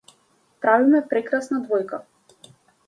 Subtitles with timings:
[0.65, 2.05] Правиме прекрасна двојка.